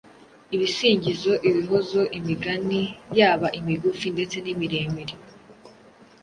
ibisingizo, 0.55 1.33
ibihozo, 1.49 2.01
imigani 2.17 2.81
yaba 3.17 3.47
imigufi 3.59 4.05
ndetse 4.15 4.37
n’imiremire, 4.45 5.15